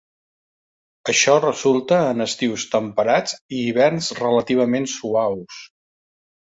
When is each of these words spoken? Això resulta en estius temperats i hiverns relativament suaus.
Això 1.13 1.35
resulta 1.43 1.99
en 2.15 2.25
estius 2.27 2.67
temperats 2.73 3.39
i 3.59 3.63
hiverns 3.69 4.13
relativament 4.25 4.93
suaus. 4.99 5.65